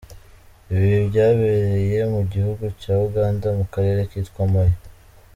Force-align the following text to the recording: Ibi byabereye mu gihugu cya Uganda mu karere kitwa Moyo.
Ibi 0.73 0.89
byabereye 1.09 1.99
mu 2.13 2.21
gihugu 2.31 2.65
cya 2.81 2.93
Uganda 3.07 3.47
mu 3.57 3.65
karere 3.73 4.01
kitwa 4.11 4.41
Moyo. 4.51 4.77